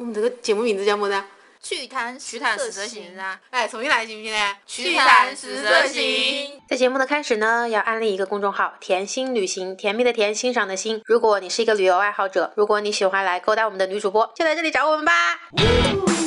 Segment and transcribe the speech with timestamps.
[0.00, 1.22] 我们这个节目名字叫么子？
[1.62, 3.38] 趣谈趣谈十则行啊！
[3.50, 4.56] 哎，重新来行不行呢？
[4.66, 6.58] 趣谈十则行。
[6.66, 11.02] 在节目的开始呢，要安利一个公众号“甜心旅行”，甜蜜的甜，欣赏的欣。
[11.04, 15.12] 如果你是一个旅游爱好者，如果你喜欢来勾搭我们的女主播，就来这里找我们吧。
[15.54, 16.19] 大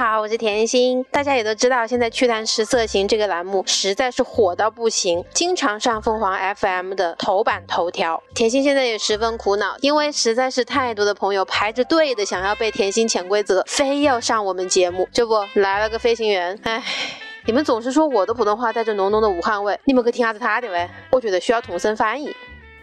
[0.00, 1.04] 好，我是甜心。
[1.10, 8.22] 大家也都知道，现在趣谈十色行这个栏目实在是火到不行，经常上凤凰 FM 的头版头条。
[8.34, 15.06] 甜心现在也十分苦恼，因为实在是太多的朋友排着队的想要被甜心潜规则，非要上我们节目。
[15.12, 16.82] 这不来了个飞行员，唉，
[17.44, 20.88] 你们总是说我的普通话带着浓浓的武汉味，你们可听下子他的呗？
[21.10, 22.34] 我觉得需要同声翻译。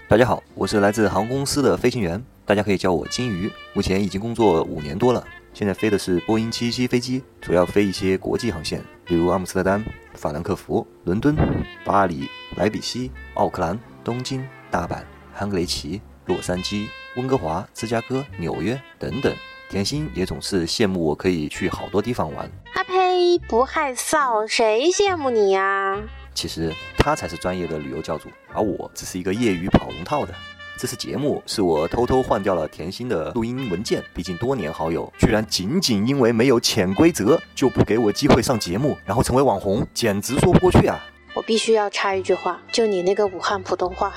[0.07, 3.51] 大家好，我是来自航空公司的飞行员，大家可以叫我金鱼。
[3.73, 5.25] 目前已经工作五年多了。
[5.57, 11.35] 现在飞的是波音777飞机，主要飞一些国际航线，比如阿姆斯特丹、法兰克福、伦敦、
[11.83, 15.01] 巴黎、莱比锡、奥克兰、东京、大阪、
[15.33, 16.85] 汉格雷奇、洛杉矶、
[17.15, 19.35] 温哥华、芝加哥、纽约等等。
[19.67, 22.47] 甜心也总是羡慕我可以去好多地方玩。
[22.75, 25.99] 阿呸，不害臊，谁羡慕你呀？
[26.35, 30.35] 其实他才是专业的旅游教主，而我只是一个业余跑龙套的。
[30.77, 41.03] 这次节目是我偷偷换掉了甜心的录音文件，毕竟多年好友，居然仅仅因为没有潜规则就不给我机会上节目，然后成为网红，简直说不过去啊！
[41.33, 44.13] 我必须要插一句话，就你那个武汉普通话，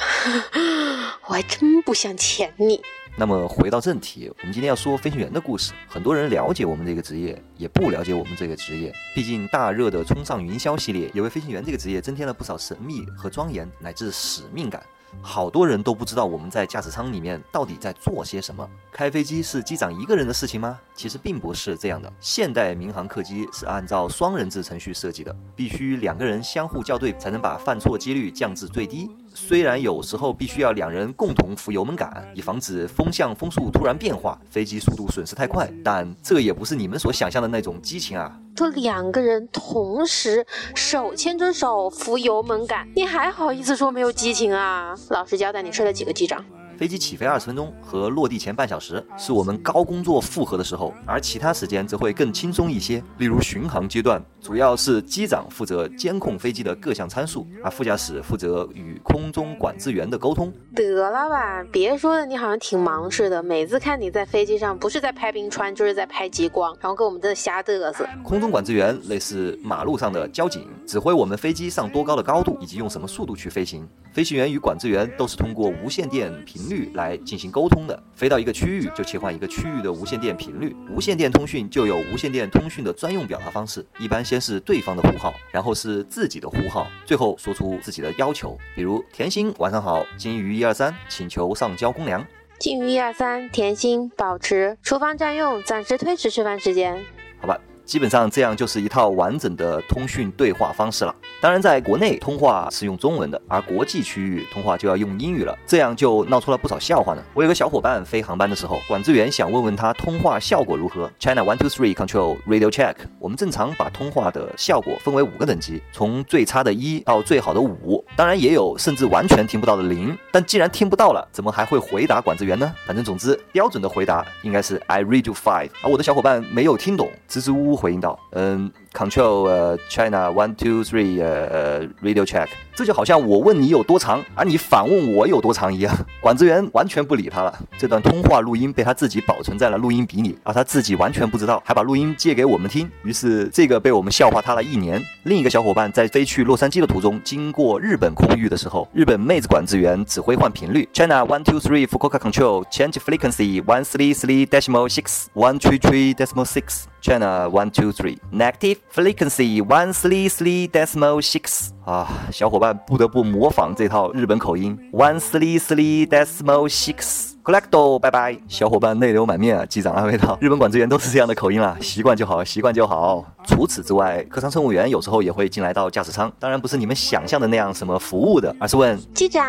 [1.27, 2.79] 我还真不想潜你。
[3.17, 5.73] 那么回到正题，我们今天要说飞行员的故事。
[5.89, 8.93] 很多人了解我们这个职业，也不了解我们这个职业。
[9.15, 14.83] 毕竟大热的冲上云霄系列，也为飞行员这个职业增添了不少神秘和庄严，乃至使命感。
[15.23, 18.69] 好多人都不知道我们在驾驶舱里面到底在做些什么。
[18.93, 20.79] 开飞机是机长一个人的事情吗？
[20.95, 22.13] 其实并不是这样的。
[22.21, 29.11] 现代民航客机是按照双人制程序设计的，必须两个人相互校对，才能把犯错几率降至最低。
[29.43, 38.39] 虽然有时候必须要两人共同扶油门杆，以防止风向风速突然变化，飞机速度损失太快，但这也不是你们所想象的那种激情啊！
[38.55, 40.47] 这两个人同时
[40.77, 44.95] 手牵着手扶油门杆，你还好意思说没有激情啊？
[45.09, 46.45] 老实交代，你睡了几个机长？
[46.81, 53.05] 飞机起飞二十分钟和落地前半小时是我们高工作负荷的时候，而其他时间则会更轻松一些。
[53.19, 60.51] 例如巡航阶段，主要是机长负责监控飞机的各项参数，而副驾驶负责与空中管制员的沟通。
[60.75, 63.43] 得了吧，别说的你好像挺忙似的。
[63.43, 68.09] 每次看你在飞机上，不是在拍冰川，就是在拍极光，然后跟我们这瞎嘚瑟。
[68.25, 73.87] 空中管制员类似马路上的交警，指挥我们飞机上多高的高度以及用什么速度去飞行。
[74.15, 78.03] 飞行员与管制员都是通过无线电频率来进行沟通的。
[78.15, 80.75] 飞到一个区域就切换一个区域的无线电频率。
[80.89, 92.25] 无线电通讯就有无线电通讯的专用表达方式，一般先是对方的呼号，然后是自己的呼号，最后说出自己的要求，比如甜心晚上好，金鱼一二三，请求上交公粮。
[92.59, 97.05] 金鱼一二三，甜心保持厨房占用，暂时推迟吃饭时间。
[97.41, 97.59] 好吧。
[97.83, 101.13] 基本上这样就是一套完整的通讯对话方式了。
[101.41, 107.23] 当然，在国内通话是用中文的，而国际区域通话就要用英语了，这样就闹出了不少笑话呢。
[107.35, 111.11] 我有个小伙伴飞航班的时候，管制员想问问他通话效果如何。
[111.19, 112.95] China one two three control radio check。
[113.19, 120.17] 我们正常把通话的效果分为五个等级，从最差的一到最好的五，当然也有甚至完全听不到的零。
[120.31, 122.73] 但既然听不到了，怎么还会回答管制员呢？
[122.87, 125.71] 反正总之，标准的回答应该是 I read you five。
[125.83, 127.81] 而我的小伙伴没有听懂，支支吾吾。
[127.81, 132.49] 回应道：“嗯，Control，呃，China one two three，呃，Radio check。
[132.75, 135.95] 这就好像我问你有多长，而你反问我有多长一样。
[136.23, 137.59] 管制员完全不理他了。
[137.77, 142.91] 这段通话录音被他自己保存在了录音笔里，而他自己完全不知道，还把录音借给我们听。
[143.03, 145.03] 于是这个被我们笑话他了一年。
[145.25, 156.15] 另一个小伙伴在飞去洛杉矶的途中，经过日本空域的时候，日本妹子管制员指挥换频率：China one two three Fukuoka Control change frequency one three three decimal six one three three
[156.15, 161.73] decimal six。” China one two three negative frequency one three three decimal six.
[161.91, 167.31] 啊，小伙伴不得不模仿这套日本口音 one three three decimal six。
[167.43, 168.39] Collecto，拜拜！
[168.49, 169.65] 小伙伴泪流满面啊！
[169.65, 179.43] 机长安慰道：“日本管制员都是这样的口音啦，习惯就好，习惯就好。”除此之外，客舱乘务员有时候也会进来到驾驶舱，当然不是你们想象的那样什么服务的，而是问机长：“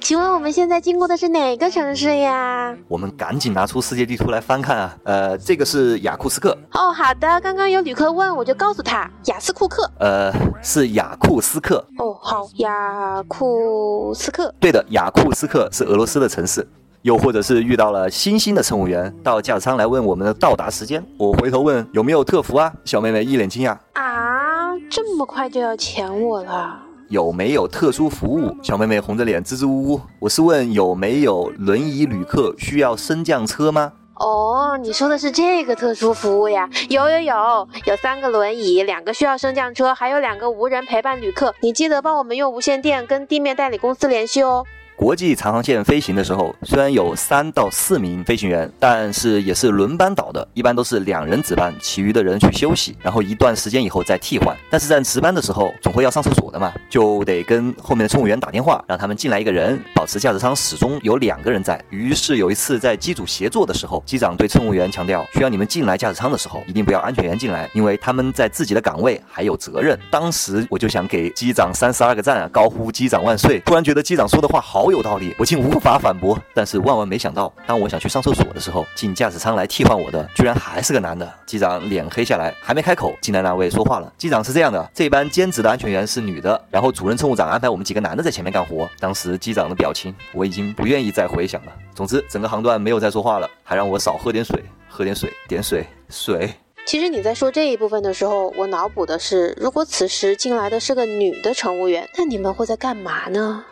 [0.00, 4.96] 请问我们现在经过的是哪个城市呀？”我们赶紧拿出世界地图来翻看啊！
[5.02, 6.56] 呃，这个是雅库斯克。
[6.72, 9.90] 哦，好的，刚刚有旅客问，我就告诉他雅斯库克。
[9.98, 11.82] 呃，是雅库斯克。
[11.98, 14.54] 哦，好，雅库斯克。
[14.60, 16.68] 对的，雅库斯克是俄罗斯的城市。
[17.02, 22.70] 又或者是遇到了新兴的乘务员到驾驶舱来问我们的到达时间，我回头问有没有特服啊？
[22.84, 26.78] 小妹妹一脸惊讶啊，这么快就要抢我了？
[27.08, 28.54] 有没有特殊服务？
[28.62, 30.00] 小妹妹红着脸支支吾吾。
[30.18, 33.90] 我是问有没有轮椅旅客需要升降车吗？
[34.20, 36.68] 哦，你说的是这个特殊服务呀？
[36.90, 41.54] 有有有，有三个轮椅，两个需要升降车，还有两个无人陪伴旅客。
[41.60, 44.66] 你记得帮我们用无线电跟地面代理公司联系哦。
[45.00, 54.54] 国际长航线飞行的时候，虽然有三到四名飞行员，但是也是轮班倒的，一般都是两人值班，其余的人去休息，然后一段时间以后再替换。
[54.68, 61.82] 但是在值班的时候，总会要上厕所的嘛，就得跟后面的乘务员打电话，让他们进来一个人，保持驾驶舱始终有两个人在。
[61.88, 69.98] 于是有一次在机组协作的时候，机长对乘务员强调，需要你们进来驾驶舱的时候，一定不要安全员进来，因为他们在自己的岗位还有责任。
[70.10, 73.60] 当时我就想给机长三十二个赞啊，高呼机长万岁！
[73.60, 75.80] 突然觉得机长说的话好有道理，我竟无。
[75.80, 81.26] 法反驳，但是万万没想到，当我想去上厕所的时候，进驾驶舱来替换我的，居然还是个男的。
[81.46, 91.72] 机长脸黑下来，还没开口，进来那位说话了：“机长是这样的，这班兼职的安全员是女的，然后主任乘务长安排我们几个男的在前面干活。”当时机长的表情，我已经不愿意再回想了。
[91.94, 96.52] 总之，整个航段没有再说话了，还让我少喝点水，喝点水，点水，水。
[96.84, 103.64] 其实你在说这一部分的时候，我脑补的是，如果此时进来的是个女的乘务员，那你们会在干嘛呢？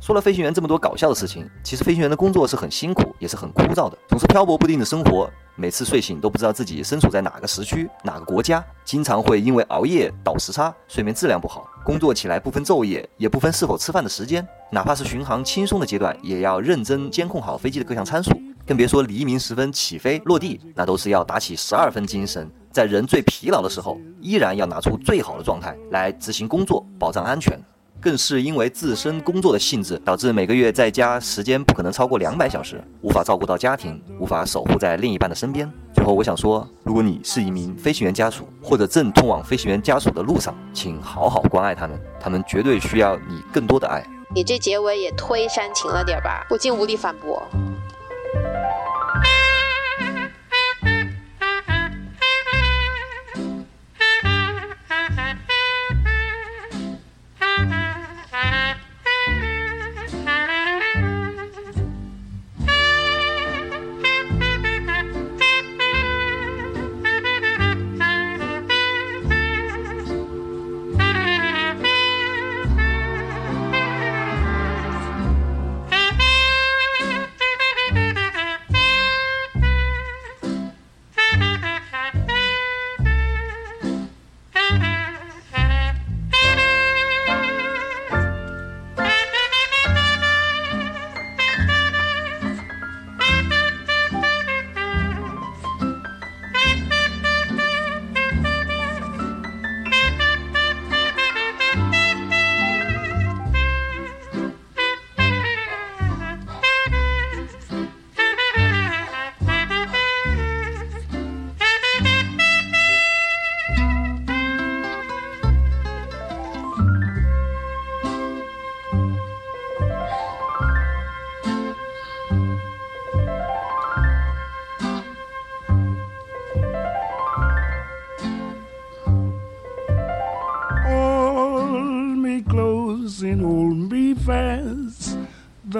[0.00, 18.30] 说了飞行员这么多搞笑的事情，其实飞行员的工作是很辛苦，也是很枯燥的，总是漂泊不定的生活，每次睡醒都不知道自己身处在哪个时区、哪个国家，经常会因为熬夜倒时差，睡眠质量不好，工作起来不分昼夜，也不分是否吃饭的时间，哪怕是巡航轻松的阶段，也要认真监控好飞机的各项参数，
[18.66, 27.60] 更别说黎明时分起飞落地，那都是要打起十二分精神，在人最疲劳的时候，依然要拿出最好的状态来执行工作，保障安全。
[28.00, 35.70] 更是因为自身工作的性质，导致每个月在家时间不可能超过两百小时，无法照顾到家庭，无法守护在另一半的身边。
[35.92, 44.02] 最后，我想说，如果你是一名飞行员家属，或者正通往飞行员家属的路上，请好好关爱他们，他们绝对需要你更多的爱。
[44.34, 46.46] 你这结尾也忒煽情了点吧？
[46.48, 47.42] 我竟无力反驳。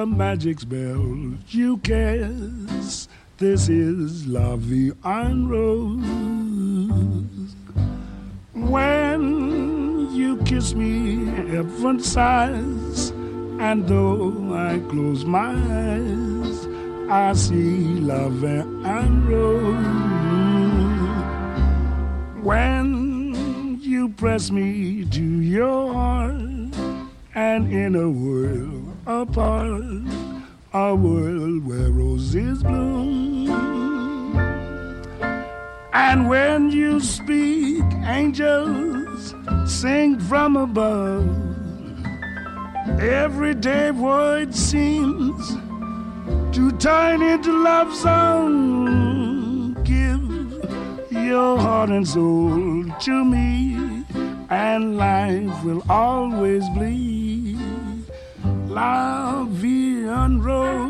[0.00, 3.10] The magic spell you cast.
[3.36, 7.54] This is La Vie en Rose.
[8.54, 13.10] When you kiss me, heaven sighs,
[13.60, 16.66] and though I close my eyes,
[17.10, 19.84] I see Vie en Rose.
[22.42, 26.59] When you press me to your heart,
[27.40, 30.04] and in a world apart,
[30.74, 33.48] a world where roses bloom.
[35.94, 41.28] And when you speak, angels sing from above.
[43.00, 45.42] Everyday word seems
[46.56, 49.72] to turn into love song.
[49.82, 50.24] Give
[51.10, 54.04] your heart and soul to me,
[54.50, 57.09] and life will always bleed
[58.70, 60.89] love Vie.